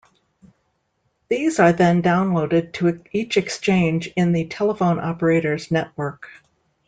[1.29, 6.27] These are then downloaded to each exchange in the telephone operators network.